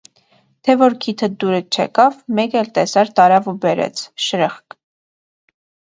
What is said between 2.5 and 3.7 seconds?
էլ տեսար տարավ ու